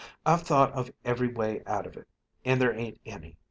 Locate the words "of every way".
0.71-1.61